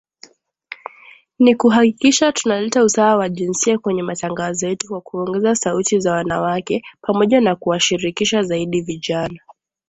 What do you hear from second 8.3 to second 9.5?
zaidi vijana.